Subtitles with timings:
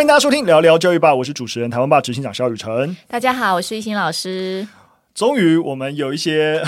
[0.00, 2.96] 欢迎大家收听聊聊教育吧，我是主持人台湾吧执行长肖雨辰。
[3.06, 4.66] 大家好，我是一心老师。
[5.14, 6.62] 终于，我们有一些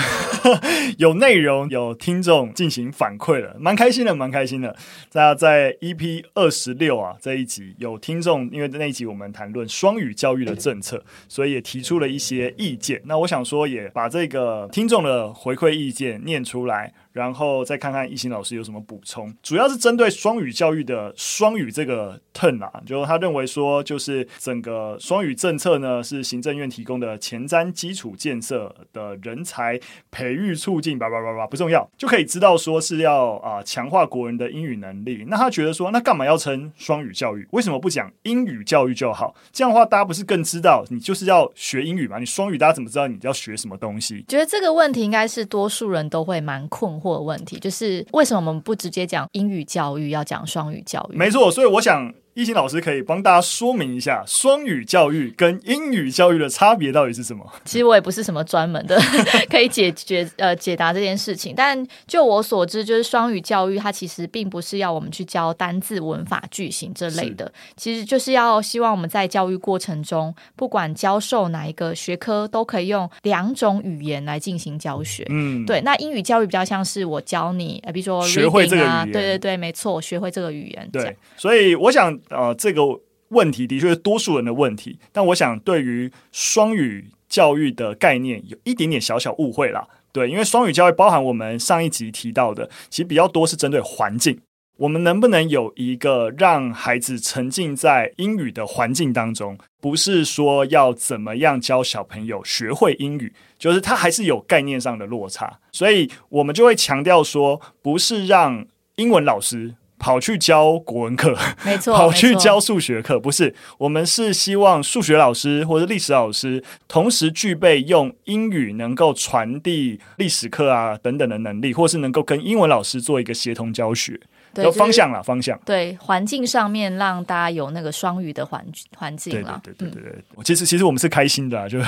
[0.99, 4.75] 有内容、有听众进行反馈了，蛮开心的，蛮开心的。
[5.11, 13.01] 大家在 EP 二十六啊这一集有听众，因为那一集我们谈论双语教育的政策，所以也提出了一些意见。
[13.05, 16.93] 那我想说，也把这个听众的回馈意见念出来。
[17.13, 35.23] 然后再看看懿心老师有什么补充，主要是针对双语教育的双语这个 turn 啊，就他认为说，就是整个双语政策呢是行政院提供的前瞻基础建设的人才培育促进，叭叭叭叭不重要，就可以知道说是要啊强化国人的英语能力。
[35.27, 37.47] 那他觉得说，那干嘛要称双语教育？
[37.51, 39.35] 为什么不讲英语教育就好？
[39.51, 42.17] 这样的话，大家不是更知道你就是要学英语嘛？
[42.17, 44.25] 你双语，大家怎么知道你要学什么东西？
[44.27, 47.02] 觉得这个问题应该是多数人都会蛮困惑。
[47.03, 51.17] 或问题就是为什么我们不直接讲英语教育，要讲双语教育？
[51.17, 52.13] 没错，所以我想。
[52.35, 57.45] 懿心老师可以帮大家说明一下双语教育跟英语教育的差别到底是什么？
[57.63, 58.99] 其实我也不是什么专门的
[59.49, 75.23] 可以解决呃解答这件事情，但就我所知，就是双语教育它其实并不是要我们去教单字、文法、句型这类的，其实就是要希望我们在教育过程中，不管教授哪一个学科，都可以用两种语言来进行教学。
[75.29, 75.79] 嗯，对。
[75.81, 80.89] 那英语教育比较像是我教你，呃，比如说啊，学会这个语言，对对对，没错，学会这个语言。
[80.91, 82.17] 对，所以我想。
[82.29, 82.81] 呃，这个
[83.29, 89.87] 问题的确是多数人的问题，但我想对于双语教育的概念有一点点小小误会啦。
[90.11, 94.39] 对，因为双语教育包含我们上一集提到的，其实比较多是针对环境。
[94.77, 99.57] 我们能不能有一个让孩子沉浸在英语的环境当中？
[99.79, 108.65] 不是说要怎么样教小朋友学会英语，就是他还是有概念上的落差，所以我们就会强调说，不是让
[108.95, 109.75] 英文老师。
[110.03, 124.19] 跑去教国文课，没错， 跑去教数学课，不是，我们是希望数学老师或者历史老师同时具备用英语能够传递历史课啊等等的能力，或是能够跟英文老师做一个协同教学。
[124.61, 128.63] 有方向了，方向对环境上面让大家有那个双语的环
[128.95, 129.59] 环境了。
[129.63, 131.79] 对对对对对，嗯、其实其实我们是开心的， 就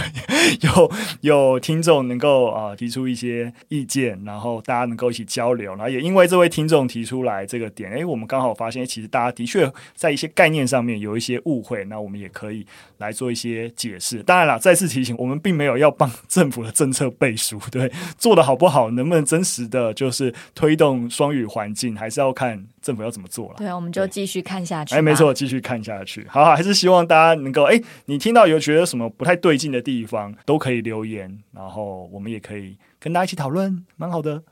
[0.61, 12.65] 有有听众能够啊、呃、提出一些意见，然后大家能够一起交流，然后也因为这位听众提出来这个点，哎，我们刚好发现，其实大家的确在一些概念上面有一些误会，那我们也可以
[12.97, 14.23] 来做一些解释。
[14.23, 22.54] 当然了，再次提醒，我们并没有要帮政府的政策背书，对，做的好不好，能不能真实的就是推动双语环境，还是要看。
[22.81, 23.55] 政府要怎么做了？
[23.57, 24.93] 对，我们就继续看下去。
[24.95, 26.25] 哎，没错，继续看下去。
[26.29, 34.43] 好，好，还是希望大家能够，哎，你听到有觉得什么不太对劲的地方，都可以留言，然后我们也可以跟大家一起讨论，蛮好的。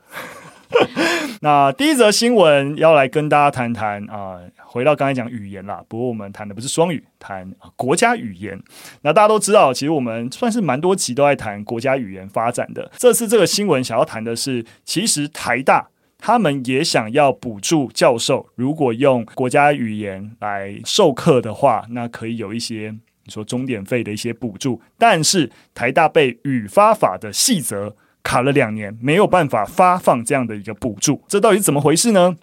[1.40, 8.60] 那第一则新闻要来跟大家谈谈啊，回到刚才讲语言啦，不过我们谈的不是双语，谈国家语言。
[9.02, 12.90] 那大家都知道，其实我们算是蛮多集都在谈国家语言发展的。
[12.96, 15.88] 这次这个新闻想要谈的是，其实台大。
[16.26, 24.80] 他们也想要补助教授，如果用国家语言来授课的话，那可以有一些你说钟点费的一些补助。
[24.96, 32.34] 但是台大被语法法的细则卡了两年，没有办法发放这样的一个补助，这到底怎么回事呢？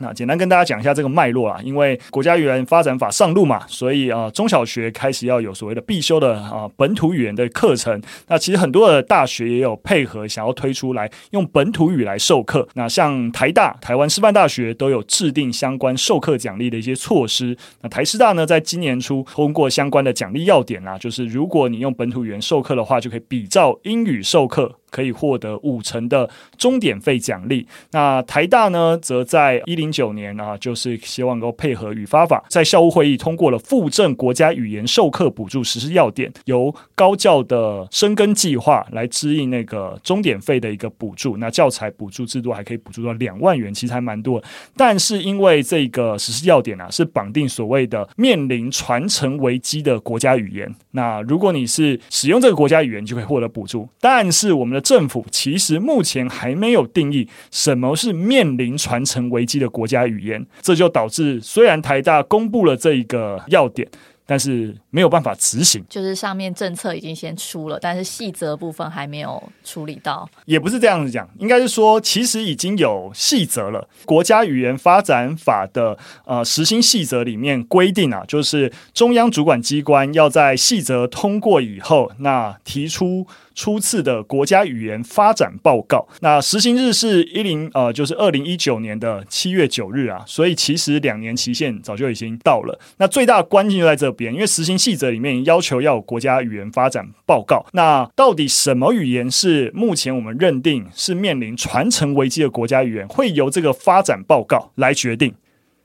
[0.00, 8.02] 那简单跟大家讲一下这个脉络啊，因为国家语言发展法上路嘛，所以啊、中小学开始要有所谓的必修的啊、本土语言的课程。
[8.26, 12.66] 那其实很多的大学也有配合，想要推出来用本土语来授课。
[12.74, 17.56] 那像台大、台湾师范大学都有制定相关授课奖励的一些措施。
[17.80, 24.80] 那台师大呢，在今年初通过相关的奖励要点啊，就是如果你用本土语言授课的话，就可以比照英语授课。
[24.94, 27.66] 可以获得五成的终点费奖励。
[27.90, 41.38] 那台大呢，则在一零九年啊，就是希望能够配合语发法，在校务会议通过了附赠国家语言授课补助实施要点，由高教的深耕计划来支应那个终点费的一个补助。
[41.38, 44.40] 那教材补助制度还可以补助到两万元，其实还蛮多。
[44.76, 50.72] 但是因为这个实施要点啊，是绑定所谓的面临传承危机的国家语言。
[50.92, 53.88] 那如果你是使用这个国家语言，就可以获得补助。
[54.00, 63.88] 但是我们的政府其实目前还没有定义什么是面临传承危机的国家语言，这就导致虽然台大公布了这一个要点，
[64.26, 70.28] 但是没有办法执行，就是上面政策已经先出了，但是细则部分还没有处理到。
[70.44, 73.88] 也不是这样子讲，应该是说其实已经有细则了。
[74.04, 75.96] 国家语言发展法的
[76.26, 83.26] 呃实行细则里面规定啊，就是中央主管机关要在细则通过以后，那提出。
[83.54, 92.78] 初次的国家语言发展报告，那实行日是一零呃，就是二零一九年的七月九日啊，所以其实两年期限早就已经到了。
[92.98, 105.34] 那最大关键就在这边，因为实行细则里面要求要有国家语言发展报告，那到底什么语言是目前我们认定是面临传承危机的国家语言，会由这个发展报告来决定。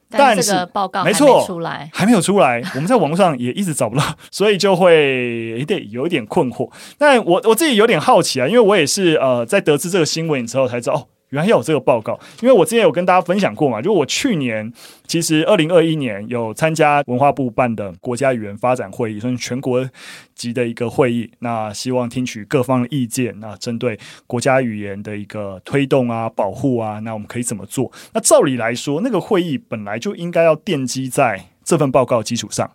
[0.10, 2.62] 但是这个报告还没出来，还没有出来。
[2.76, 6.70] 我们在网络上也一直找不到， 所以就会有点有一点困惑。
[6.98, 10.96] 但我我自己有点好奇啊，因为我也是呃，在得知这个新闻之后才知道。
[10.96, 14.72] 哦原来有这个报告，因为我之前有跟大家分享过嘛，就我去年
[15.06, 19.88] 其实二零二一年有参加文化部办的国家语言发展会议，算是全国
[20.34, 21.30] 级的一个会议。
[21.40, 27.92] 那希望听取各方的意见，那针对国家语言的一个推动啊、保护啊，那我们可以怎么做？
[28.14, 32.70] 那照理来说，那个会议本来就应该要奠基在这份报告基础上。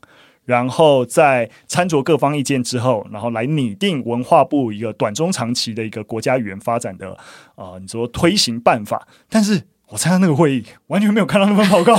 [0.44, 7.16] 然后在参酌各方意见之后，然后来拟定文化部一个短中长期的一个国家语言发展的
[7.56, 9.06] 呃，你说推行办法。
[9.28, 11.94] 但是我参加那个会议，完全没有看到那份报告，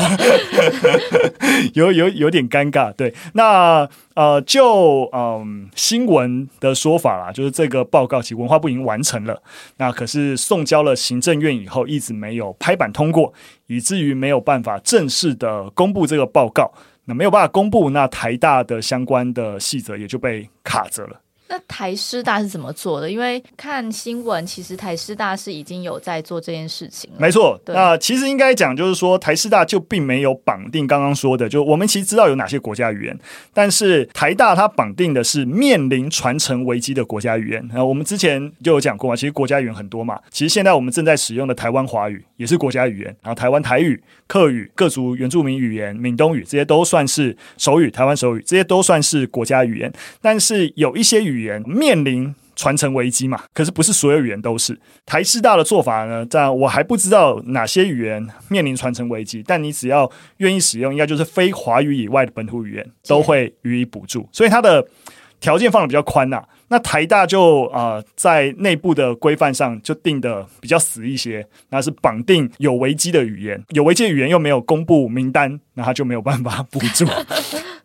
[1.73, 2.91] 有有有点尴尬。
[2.91, 9.41] 对，那呃，就嗯新闻的说法啦，就是这个报告其实文化部已经完成了，
[9.77, 13.33] 那可是送交了行政院以后，一直没有拍板通过，
[13.67, 16.71] 以至于没有办法正式的公布这个报告。
[17.05, 21.21] 那没有办法公布，那台大的相关的细则也就被卡着了。
[21.47, 23.09] 那台师大是怎么做的？
[23.09, 27.17] 因为看新闻，其实台师大是已经有在做这件事情了。
[27.19, 33.19] 没错，那其实应该讲，就是说台师大就并没有绑定刚刚说的，就我们其实知道有哪些国家语言，
[33.53, 37.69] 但是台大它绑定的是面临传承危机的国家语言。
[37.71, 51.34] 那我们之前就有讲过嘛，其实国家语言很多嘛，其实现在我们正在使用的台湾华语也是国家语言，然后台湾台语、客语、各族原住民语言、闽东语这些都算是手语，台湾手语这些都算是国家语言，但是有一些语言。
[51.35, 53.41] 语言面临传承危机嘛？
[53.53, 54.79] 可是不是所有语言都是。
[55.05, 56.25] 台师大的做法呢？
[56.25, 64.27] 这样我还不知道哪些语言面临传承危机，但你只要愿意使用，应该就是非华语以外的本土语言都会予以补助。
[64.31, 64.87] 所以它的
[65.41, 66.41] 条件放的比较宽呐。
[66.67, 77.05] 那台大就啊、呃，在内部的规范上就定的比较死一些，那是绑定有危机的语言，有危机的语言又没有公布名单，那他就没有办法补助。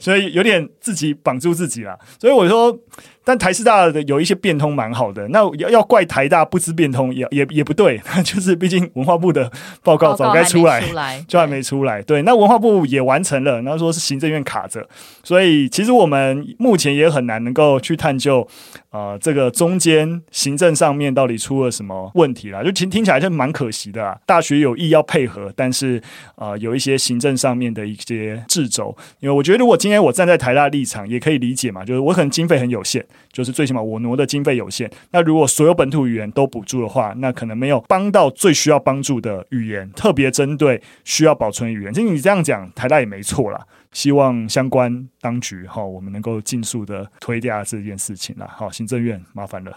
[0.00, 2.74] 所以有点自己绑住自己了，所以我说，
[3.22, 12.00] 但台师大的有一些变通蛮好的，那要要怪台大不知变通也也也不对，就是毕竟文化部的报告早该 出来，就还没出来。
[12.00, 14.88] 对，那文化部也完成了，然后说是行政院卡着，
[15.22, 18.48] 所以其实我们目前也很难能够去探究，
[18.90, 24.18] 呃，这个中间行政上面到底出了什么问题啦，就听听起来就蛮可惜的啦。
[24.26, 26.00] 大学有意要配合，但是
[26.36, 34.90] 呃，有一些行政上面的一些掣肘，因为我觉得如果今天我站在台大立场，也可以理解嘛，就是我可能经费很有限，就是最起码我挪的经费有限。
[35.10, 41.92] 那如果所有本土语言都补助的话，那可能没有帮到最需要帮助的语言，特别针对需要保存语言。
[41.92, 43.60] 其实你这样讲，台大也没错啦。
[43.92, 48.48] 希望相关当局哈，我们能够尽速的推掉这件事情啦。
[48.56, 49.76] 好，行政院麻烦了。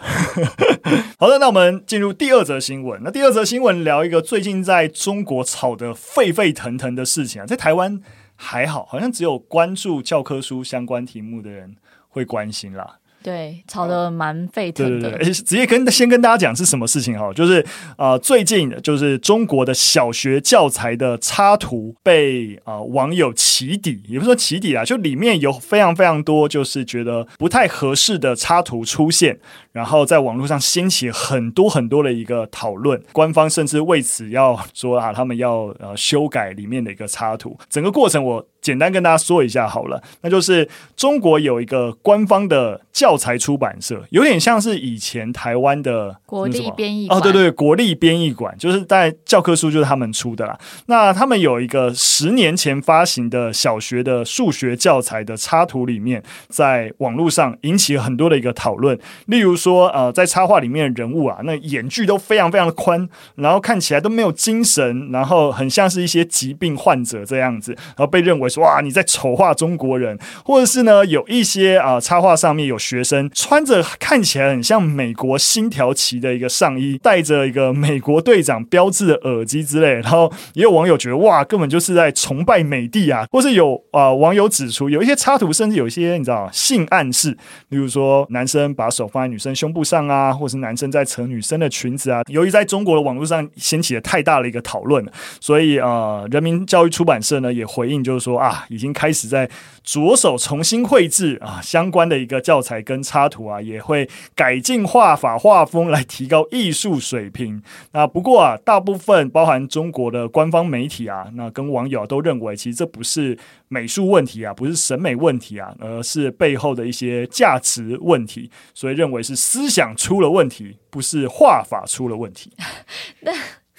[1.18, 3.01] 好的，那我们进入第二则新闻。
[3.04, 8.01] 那第二则新闻聊一个最近在中国吵得沸沸腾腾的事情啊，在台湾。
[8.36, 11.75] 还好，好像只有关注教科书相关题目的人
[12.10, 12.98] 会关心啦。
[13.23, 15.09] 对，吵得蛮沸腾的。
[15.09, 17.65] 对对对，直接跟先跟大家讲是什么事情哈，就是
[17.95, 29.39] 啊、最近就是中国的小学教材的插图被啊、网友起底，也不是说起底啊，就里面有非常非常多就是觉得不太合适的插图出现，
[29.71, 38.45] 然后在网络上掀起很多很多的一个讨论，官方甚至为此要说啊，他们要呃修改里面的一个插图，整个过程我。
[38.63, 47.20] 简单跟大家说一下好了，那就是中国有一个官方的教材出版社，有点像是以前台湾的国立编译馆。
[47.20, 50.58] 哦，对对，国立编译馆就是在教科书就是他们出的啦。
[50.86, 58.98] 那他们有一个十年前发行的小学的数学教材的插图里面，在网络上引起了很多的一个讨论。
[59.25, 68.52] 例如说，呃，在插画里面的人物啊，那眼距都非常非常的宽，然后看起来都没有精神，然后很像是一些疾病患者这样子，然后被认为。
[68.53, 87.31] 说哇你在丑化中国人，或者是呢有一些啊、插画上面有学生穿着看起来很像美国星条旗的一个上衣，戴着一个美国队长标志的耳机之类，然后也有网友觉得哇根本就是在崇拜美帝啊，或是有啊、网友指出有一些插图甚至有一些你知道性暗示，
[87.69, 95.05] 例如说男生把手放在女生胸部上啊，或是男生在扯女生的裙子啊，由于在中国的网络上掀起了太大的一个讨论，
[95.39, 99.50] 所以呃，人民教育出版社呢也回应，就是说啊，已经开始在
[99.83, 107.63] 着手重新绘制啊相关的一个教材跟插图啊，也会改进画法画风来提高艺术水平。
[107.93, 113.38] 那不过啊，大部分包含中国的官方媒体啊，那跟网友都认为，其实这不是
[113.69, 122.51] 美术问题啊，不是审美问题啊，而是背后的一些价值问题，所以认为是思想出了问题，不是画法出了问题。
[123.21, 123.31] 那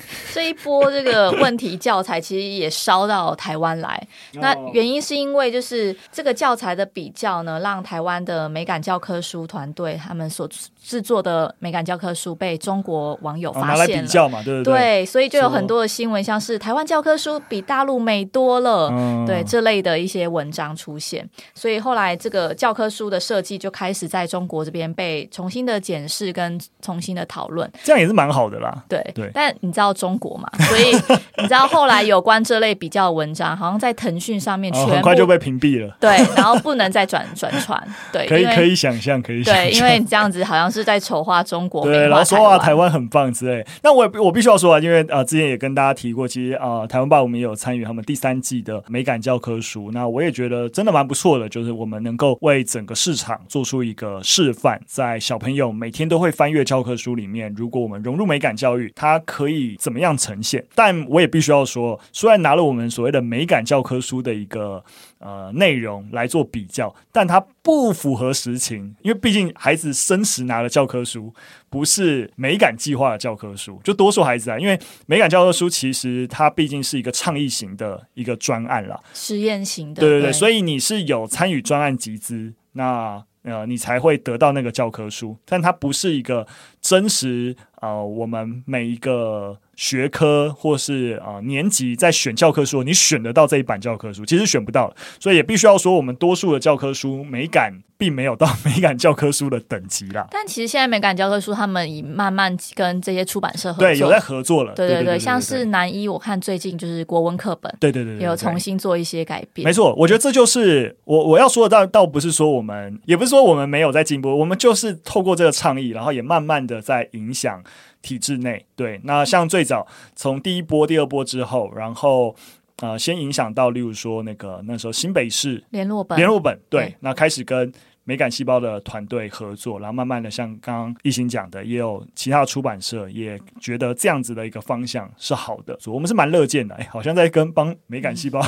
[0.32, 4.00] 这一波这个问题教材其实也烧到台湾来，
[4.34, 10.49] 那原因是因为就是这个教材的比较呢，让台湾的美感教科书团队他们所
[10.82, 14.75] 制作的美感教科书被中国网友发现了，拿来比较嘛，对不对？
[14.75, 21.26] 对，所以就有很多的新闻，像是台湾教科书比大陆美多了，嗯，对这类的一些文章出现。
[21.54, 28.84] 所以后来这个教科书的设计就开始在中国这边被重新的检视跟重新的讨论，这样也是蛮好的啦。
[28.88, 30.51] 对对，但你知道中国嘛？
[30.69, 30.93] 所以
[31.39, 35.97] 你知道后来有关这类比较的文章，好像在腾讯上面全部，哦，很快就被屏蔽了。
[36.01, 37.83] 对，然后不能再转转传。
[38.13, 39.65] 对， 可以可以想象，可以想象。
[39.65, 43.65] 对，因为这样子好像是在丑化中国，对，然后说话台湾很棒之类。
[43.83, 49.91] 那我我必须要说啊，因为啊、呃，之前也跟大家提过，其实啊、呃，台湾吧我们也有参与他们第三季的美感教科书。
[49.93, 60.64] 那我也觉得真的蛮不错的，就是我们能够为整个市场做出一个示范，在小朋友每天都会翻阅教科书里面，如果我们融入美感教育，它可以怎么样呈现？
[60.75, 64.85] 但我也必须要说，虽然拿了我们所谓的美感教科书的一个。
[65.21, 71.33] 呃，内容来做比较，但它不符合实情，因为毕竟孩子生时拿了教科书
[71.71, 86.47] 不是美感计划的教科书，就多数孩子啊，因为美感教科书其实它毕竟是一个倡议型的一个专案啦，实验型的，对对对，所以你是有参与专案集资，那呃，你才会得到那个教科书，但它不是一个
[86.83, 89.59] 真实呃，我们每一个。
[89.76, 100.29] 学科或是啊、呃、年级在选教科书，你选得到这一版教科书，其实选不到，所以也必须要说，我们多数的教科书美感并没有到美感教科书的等级啦。
[100.31, 104.73] 但其实现在美感教科书他们已慢慢跟这些出版社合作，对，有在合作了。
[104.75, 109.67] 对对对，对对对，像是南一，我看最近就是国文课本，对对对，对，对，对，有重新做一些改变。
[109.67, 117.61] 没错，我觉得这就是我我要说的，倒倒不是说我们，也不是说我们没有在进步，我们就是透过这个倡议，然后也慢慢的在影响。
[118.04, 122.37] 体制内对，那像最早从第一波、第二波之后，然后
[122.82, 138.42] 呃，先影响到，例如说那个那时候新北市联络本，联络本对，那开始跟美感细胞的团队合作，然后慢慢的像刚刚一行讲的，也有其他的出版社也觉得这样子的一个方向是好的，所以我们是蛮乐见的，哎，好像在跟帮美感细胞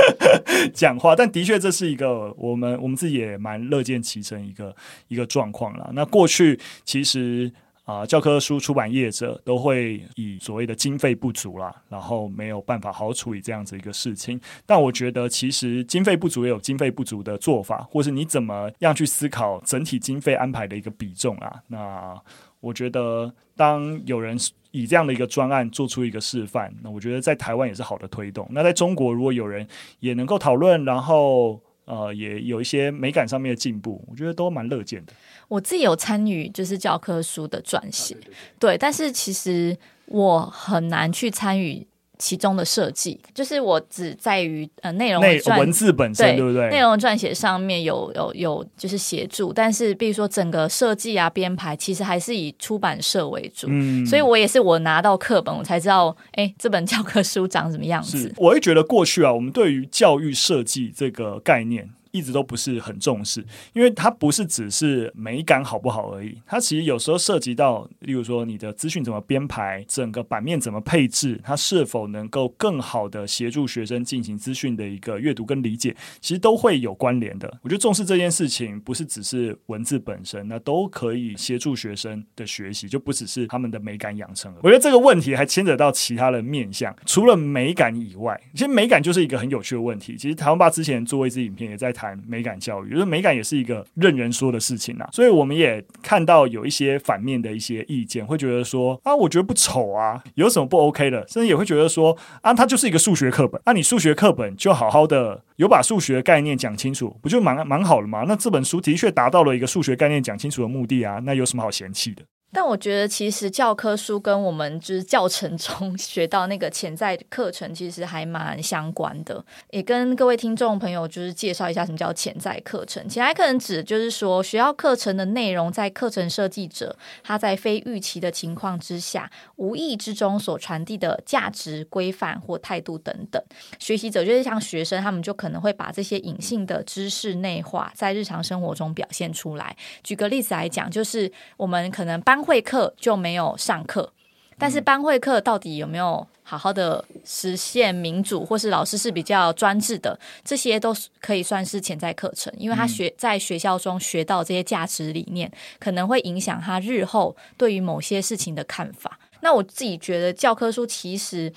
[0.74, 4.74] 讲话，但的确这是一个我们我们自己也蛮乐见其成一个
[5.06, 5.90] 一个状况了。
[5.92, 7.52] 那过去其实。
[7.88, 14.38] 啊，教科书出版业者都会以所谓的经费不足啦，然后没有办法好好处理这样子一个事情。
[14.66, 21.62] 但我觉得，其实经费不足也有经费不足的做法，或是你怎么样去思考整体经费安排的一个比重啊。
[21.68, 22.14] 那
[22.60, 24.36] 我觉得，当有人
[24.70, 28.46] 以这样的一个专案做出一个示范，那我觉得在台湾也是好的推动。
[28.50, 29.66] 那在中国，如果有人
[30.00, 35.12] 也能够讨论，然后呃，也有一些美感上面的进步，我觉得都蛮乐见的。
[35.48, 39.76] 我自己有参与，就是教科书的撰写，啊，对对对，对，但是其实
[40.06, 41.86] 我很难去参与
[42.18, 46.68] 其中的设计，就是我只在于呃内容内文字本身，对，对不对？
[46.68, 58.34] 内容撰写上面有有有就是协助，但是比如说整个设计啊编排，其实还是以出版社为主，嗯，所以我也是我拿到课本，我才知道，哎，这本教科书长什么样子。
[58.36, 61.88] 我会觉得过去啊，我们对于教育设计这个概念。
[62.10, 77.58] 一直都不是很重视，因为它不是只是美感好不好而已，它其实有时候涉及到，例如说你的资讯怎么编排，整个版面怎么配置，它是否能够更好的协助学生进行资讯的一个阅读跟理解，其实都会有关联的。
[77.62, 84.60] 我觉得重视这件事情，不是只是文字本身，那都可以协助学生的学习，就不只是他们的美感养成了。
[84.62, 90.16] 我觉得这个问题还牵扯到其他的面向，除了美感以外，其实美感就是一个很有趣的问题。
[90.16, 91.92] 其实台湾爸之前做一支影片，也在。
[91.98, 95.08] 谈美感教育，就是美感也是一个任人说的事情啊。
[95.10, 101.26] 所以我们也看到有一些反面的一些意见，会觉得说啊，我觉得不丑啊，有什么不 OK 的？
[101.26, 108.24] 甚至也会觉得说啊，它就是一个数学课本，那、你数学课本就好好的有把数学概念讲清楚，不就蛮蛮好了吗？
[108.28, 112.22] 那这本书的确达到了一个数学概念讲清楚的目的啊，那有什么好嫌弃的？
[112.50, 119.44] 但我觉得，其实教科书跟我们就是教程中 学到那个潜在课程，其实还蛮相关的。
[119.70, 123.06] 也跟各位听众朋友就是介绍一下什么叫潜在课程。
[123.06, 133.42] 潜在课程指就是说，学校课程的内容在课程设计者他在非预期的情况之下，无意之中所传递的价值规范或态度等等。
[133.78, 139.76] 学习者就是像学生，他们就可能会把这些隐性的知识内化在日常生活中表现出来。
[140.02, 142.37] 举个例子来讲，就是我们可能班。
[142.38, 144.12] 班会课就没有上课，
[144.56, 159.18] 但是班会课到底有没有好好的实现民主，或是老师是比较专制的，这些都可以算是潜在课程，因为他学在学校中学到这些价值理念，可能会影响他日后对于某些事情的看法。
[159.40, 161.52] 那我自己觉得教科书其实。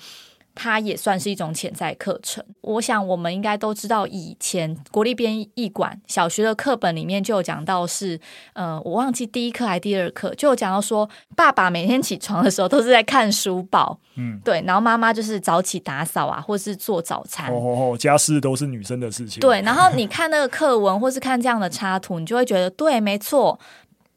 [0.54, 2.44] 它也算是一种潜在课程。
[2.60, 8.18] 我想我们应该都知道，以前国立编译馆小学的课本里面就有讲到是，
[8.52, 19.40] 呃，我忘记第一课还是第二课，就有讲到说，爸爸每天起床的时候都是在看书报，嗯，对，然后妈妈就是早起打扫啊，或是做早餐，哦哦哦，家事都是女生的事情。
[19.40, 23.58] 对，然后你看那个课文，或是看这样的插图，你就会觉得，对，没错。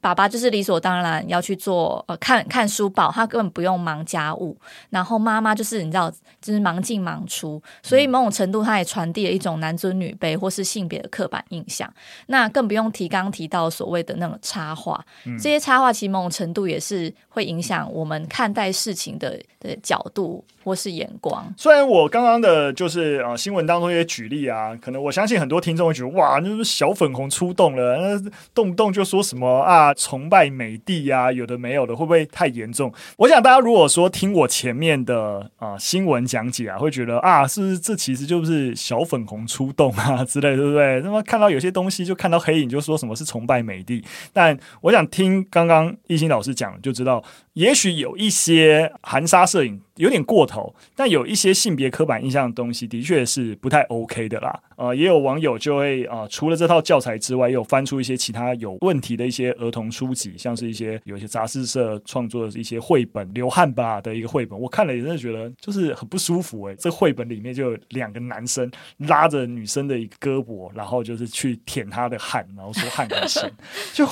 [0.06, 4.56] 爸爸就是理所当然要去做呃看看书报，他根本不用忙家务。
[4.92, 11.92] 然后妈妈就是你知道，就是忙进忙出，所以某种程度他也传递了一种男尊女卑或是性别的刻板印象。
[12.28, 21.46] 那更不用提刚刚提到所谓的那种插画，嗯、这些插画其实某种程度也是会影响我们看待事情的的角度或是眼光。
[21.56, 29.94] 虽然我刚刚的就是啊、新闻当中也举例啊，可能我相信很多听众会觉得哇，那是小粉红出动了，那动不动就说什么啊。
[29.94, 32.92] 崇拜美帝呀、有的没有的，会不会太严重？
[33.18, 41.00] 我想大家如果说听我前面的啊、新闻讲解啊，会觉得啊，是不是这其实就是小粉红出动啊之类，对不对？
[41.02, 44.04] 那么看到有些东西就看到黑影，就说什么是崇拜美帝。
[44.34, 47.24] 但我想听刚刚亦欣老师讲，就知道。
[47.54, 54.60] 也许有一些含沙射影有点过头，但有一些性别刻板印象的东西的确是不太 OK 的啦。
[54.76, 73.52] 呃，也有网友就会啊、呃，除了这套教材之外，也有翻出一些其他有问题的一些儿童书籍，像是一些有一些杂志社创作的一些绘本，流汗吧的一个绘本，我看了也真的觉得就是很不舒服诶、欸，这绘本里面就有两个男生拉着女生的一个胳膊，然后就是去舔她的汗，然后说汗很咸，
[73.94, 74.06] 就。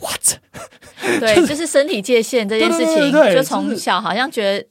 [0.00, 0.38] What？
[1.20, 4.66] 对，就是、就是身体界限这件事情，就从小好像觉得，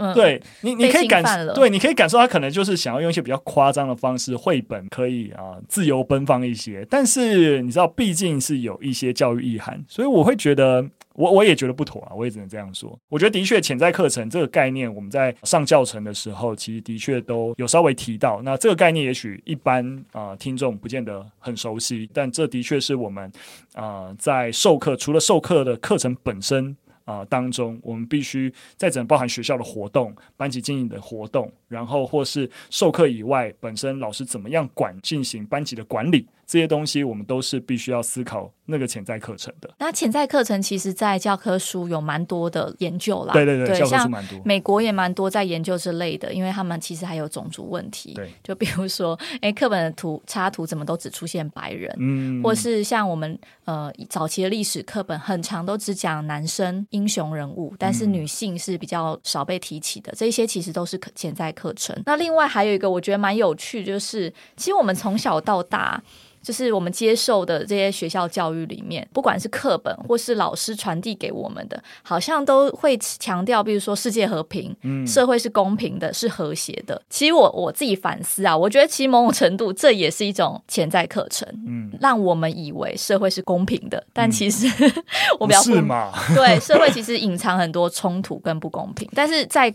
[0.00, 1.22] 嗯，对你，你可以感，
[1.54, 10.84] 对，你可以感受他可能就是想要用一些比较夸张的方式，绘本可以啊自由奔放一些，但是你知道，毕竟是有一些教育意涵，所以我会觉得。
[11.14, 12.98] 我我也觉得不妥啊，我也只能这样说。
[13.10, 18.40] 我觉得的确潜在课程这个概念，我们在上教程的时候，其实的确都有稍微提到。
[18.42, 23.30] 那这个概念也许一般啊、呃、听众不见得很熟悉，但这的确是我们
[23.74, 26.74] 啊、呃、在授课除了授课的课程本身
[27.10, 36.26] 啊、当中，我们必须在整包含学校的活动、班级经营的活动，然后或是授课以外，本身老师怎么样管进行班级的管理。
[36.44, 39.72] 这些东西我们都是必须要思考那个潜在课程的。
[39.78, 43.32] 那潜在课程其实，在教科书有蛮多的研究啦。
[43.32, 44.42] 对对对，对教科书蛮多。
[44.44, 48.14] 美国也蛮多在研究之类的，因为他们其实还有种族问题。
[48.14, 51.94] 对，就比如说，哎，课本的图插图怎么都只出现白人？
[52.00, 60.10] 嗯，或是像我们呃早期的历史课本，很长都只讲男生英雄人物，但是女性是比较少被提起的。
[60.10, 61.96] 嗯、这些其实都是潜在课程。
[62.06, 66.02] 那另外还有一个我觉得蛮有趣，就是其实我们从小到大。
[66.42, 77.02] 就是我们接受的这些学校教育里面，不管是课本或是老师传递给我们的，好像都会强调，比如说世界和平，嗯，社会是公平的，是和谐的。
[77.10, 84.92] 其实我我自己反思啊，我觉得其实某种程度这也是一种潜在课程，嗯，让我们以为社会是公平的，但其实、嗯、
[85.38, 86.10] 我比较是嘛？
[86.34, 89.70] 对，社会其实隐藏很多冲突跟不公平，但是在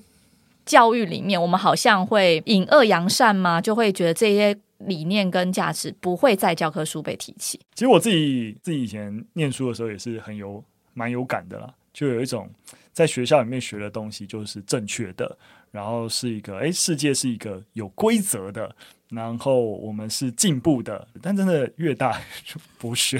[0.65, 4.57] 教育里面，我们好像会隐恶扬善吗，就会觉得这些。
[4.79, 7.57] 理念跟价值不会在教科书被提起。
[7.73, 10.61] 其实我自己自己以前念书的时候也是很有
[10.93, 12.47] 蛮有感的啦，就有一种
[12.91, 15.37] 在学校里面学的东西就是正确的，
[15.71, 18.75] 然后是一个诶，世界是一个有规则的，
[19.15, 23.19] 然后我们是进步的，但真的越大就不是，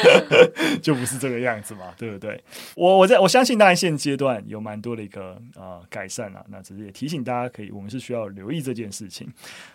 [0.82, 2.42] 就不是这个样子嘛，对不对？
[2.74, 9.28] 我我在我相信，当然现阶段有蛮多的一个呃改善啊，那只是也提醒大家，可以我们是需要留意这件事情。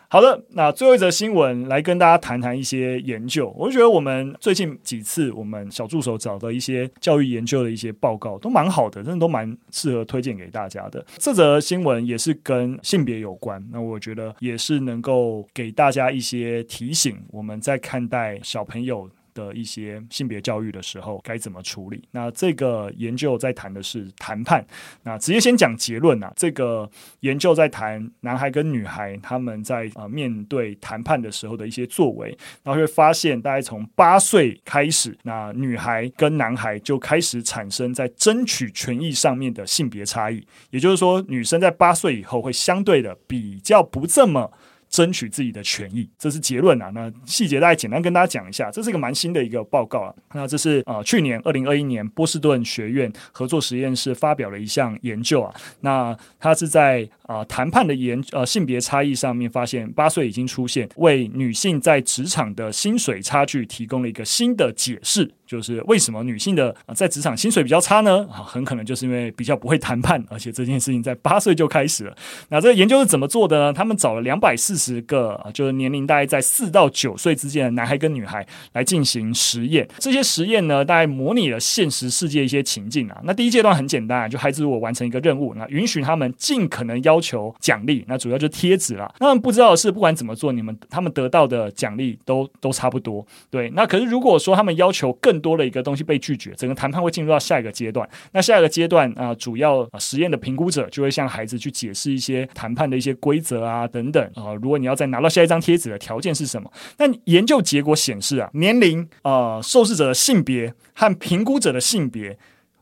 [0.08, 3.53] 好的，那最后一则新闻来跟大家谈谈一些研究。
[3.58, 11.03] 我就觉得我们最近几次我们小助手找的一些教育研究的一些报告都蛮好的，真的都蛮适合推荐给大家的。
[11.17, 22.02] 这则新闻也是跟性别有关，那我觉得也是能够给大家一些提醒，我们在看待小朋友的一些性别教育的时候该怎么处理？
[22.12, 24.65] 那这个研究在谈的是谈判。
[25.04, 32.30] 那直接先讲结论啊，这个研究在谈男孩跟女孩他们在啊面对谈判的时候的一些作为，
[32.63, 40.48] 然后会发现大概从八岁开始，那女孩跟男孩就开始产生在争取权益上面的性别差异。
[40.69, 44.54] 也就是说，女生在八岁以后会相对的比较不这么。
[44.89, 46.89] 争取自己的权益，这是结论啊。
[46.93, 50.13] 那细节大概简单跟大家讲一下，这是一个蛮新的一个报告啊。
[50.34, 55.54] 那这是呃去年二零二一年波士顿学院合作实验室发表了一项研究啊。
[55.82, 65.32] 那它是在啊、谈判的研呃性别差异上面发现，八岁已经出现为女性在职场的薪水差距提供了一个新的解释。
[65.48, 68.28] 就是为什么女性的在职场薪水比较差呢？
[68.32, 72.15] 啊，很可能就是因为比较不会谈判，而且这件事情在八岁就开始了。
[72.50, 73.74] 那这个研究是怎么做的呢？
[73.74, 79.88] 他们找了两百四四十个，就是年龄大概在四到九岁之间的男孩跟女孩来进行实验。
[79.99, 83.21] 这些实验呢，大概模拟了现实世界一些情境啊。
[83.23, 89.09] 那第一阶段很简单啊，就孩子如果完成一个任务，那允许他们尽可能要求奖励，那主要就贴纸啦。
[89.19, 93.25] 那他们不知道的是，不管怎么做，你们他们得到的奖励都都差不多。
[93.49, 98.07] 对，那可是如果说他们要求更多的一个东西被拒绝，整个谈判会进入到下一个阶段。
[98.33, 106.71] 那下一个阶段啊、主要、实验的评估者就会向孩子去解释一些谈判的一些规则啊等等啊、如果你要再拿到下一张贴纸的条件是什么？
[106.97, 112.36] 那研究结果显示啊，年龄、呃，受试者的性别和评估者的性别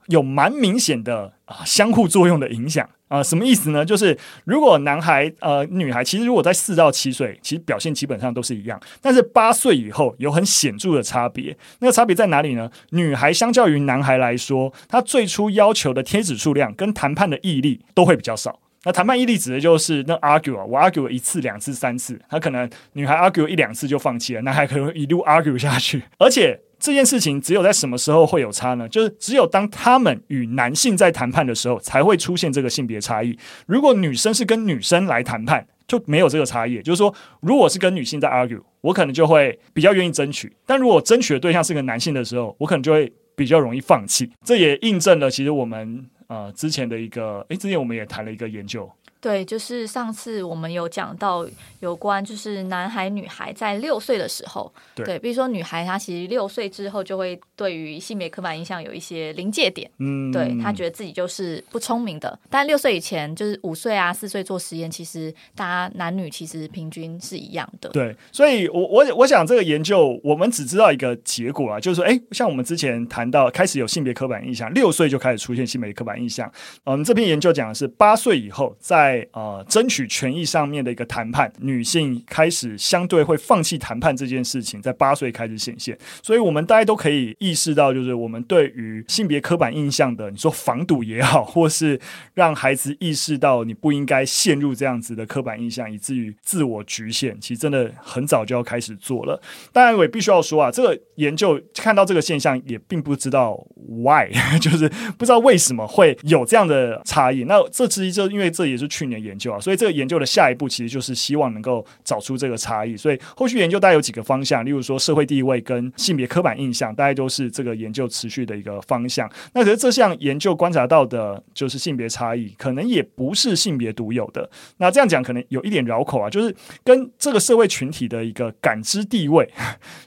[0.07, 2.89] 有蛮明显的啊、相互作用的影响。
[3.09, 3.85] 啊、什么意思呢？
[3.85, 11.55] 就是如果男孩呃女孩，其实如果在四到七岁，其实表现基本上都是一样，但是八岁以后有很显著的差别。
[11.79, 12.71] 那个差别在哪里呢？
[12.89, 18.59] 女孩相较于男孩来说，她最初要求的贴纸数量跟谈判的毅力都会比较少。
[18.83, 26.59] 那谈判毅力指的就是那 argue 啊，我 argue 一次、两次、三次，他可能女孩 argue 一两次就放弃了，男孩可能一路 argue 下去，而且。
[26.79, 28.89] 这件事情只有在什么时候会有差呢？
[28.89, 33.39] 就是只有当他们与男性在谈判的时候，才会出现这个性别差异。
[33.65, 36.81] 如果女生是跟女生来谈判，就没有这个差异。
[36.81, 44.29] 就是说，如果是跟女性在 argue，我可能就会比较愿意争取；但如果争取的对象是个男性的时候，我可能就会比较容易放弃。
[44.43, 48.89] 这也印证了其实我们啊之前的一个，哎，之前我们也谈了一个研究。
[49.23, 51.47] 对，就是上次我们有讲到
[51.79, 76.51] 有关，就是男孩女孩在六岁的时候，对，对，比如说女孩她其实六岁之后就会对于性别刻板印象有一些临界点，嗯，对，她觉得自己就是不聪明的，但六岁以前就是五岁啊四岁做实验，其实大家男女其实平均是一样的，对，所以我我我想这个研究我们只知道一个结果啊，就是说，哎，像我们之前谈到开始有性别刻板印象，六岁就开始出现性别刻板印象，
[76.83, 85.95] 嗯，这篇研究讲的是八岁以后在在呃，争取权益上面的一个谈判，女性开始相对会放弃谈判这件事情，在八岁开始显现。
[86.23, 91.99] 所以，我们大家都可以意识到，就是我们对于性别刻板印象的，你说防堵也好，或是
[92.33, 99.39] 让孩子意识到你不应该陷入这样子的刻板印象，以至于自我局限，其实真的很早就要开始做了。
[99.71, 103.55] 当然，我也必须要说啊，这个研究看到这个现象，也并不知道
[103.87, 104.27] why，
[104.59, 107.43] 就是不知道为什么会有这样的差异。
[107.43, 109.02] 那这之一就因为这也是去。
[109.03, 112.95] 去年研究啊，所以这个研究的下一步其实就是希望能够找出这个差异。
[112.95, 119.29] 所以后续研究大概有几个方向，例如说社会地位跟性别刻板印象，大概都是这个研究持续的一个方向。
[119.53, 124.49] 那可是这项研究观察到的就是性别差异，可能也不是性别独有的。
[124.77, 129.49] 那这样讲可能有一点绕口啊，就是跟这个社会群体的一个感知地位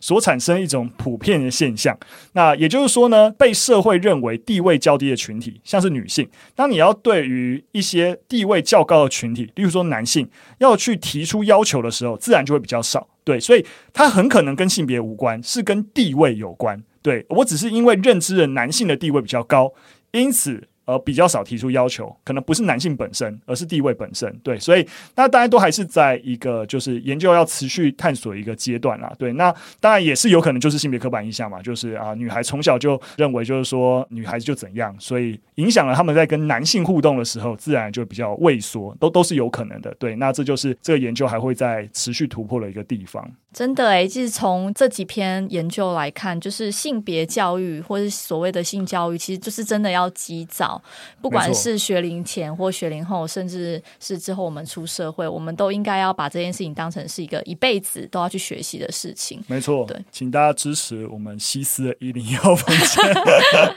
[0.00, 1.94] 所产生一种普遍的现象。
[2.32, 10.26] 那也就是说呢，被社会认为地位较低的群体，像是女性，当你要对于一些地位较高的群体，例如说男性
[10.58, 13.06] 要去提出要求的时候，自然就会比较少。
[13.24, 16.80] 对，所以他很可能跟性别无关，是跟地位有关。
[17.02, 19.72] 对，我只是因为认知的男性的地位比较高，
[20.12, 24.34] 因此呃比较少提出要求，可能不是男性本身，而是地位本身。
[24.42, 29.12] 对，所以那大家都还是在一个就是研究要持续探索一个阶段啦。
[29.18, 39.94] 对，那当然也是有可能就是性别刻板印象嘛，就是啊，女孩从小就认为就是说女孩子就怎样，所以影响了他们在跟男性互动的时候，自然就比较畏缩，都都是有可能的。
[39.98, 43.28] 对，那这就是这个研究还会在持续突破的一个地方。
[43.52, 50.75] 真的诶，其实从这几篇研究来看，就是性别教育或是所谓的性教育，其实就是真的要及早，
[51.20, 59.42] 不管是学龄前或学龄后，甚至是之后我们出社会，我们都应该要把这件事情当成是一个一辈子都要去学习的事情。
[59.46, 63.14] 没错，对，请大家支持我们西斯的一零一号房间。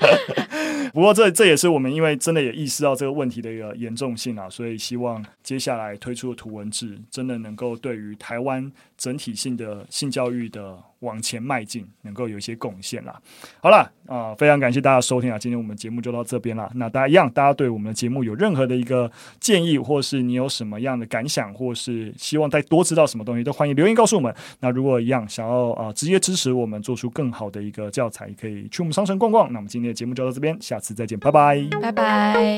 [0.94, 10.78] 不过这这也是我们因为真的也意识到这个问题的一个严重性啊，所以希望接下来推出的图文字真的能够对于台湾整体性的性教育的。
[11.00, 13.20] 往前迈进，能够有一些贡献啦。
[13.62, 15.38] 好了啊，非常感谢大家收听啊！
[15.38, 16.70] 今天我们节目就到这边了。
[16.76, 19.10] 那大家一样，大家对我们的节目有任何的一个
[19.40, 24.34] 建议，或是你有什么样的感想，或是希望再多知道什么东西，都欢迎留言告诉我们。
[24.60, 29.52] 那如果一样想要啊直接支持我们，做出更好的一个教材，可以去我们商城逛逛。
[29.54, 32.58] 那我们今天的节目就到这边，下次再见，拜拜，拜拜。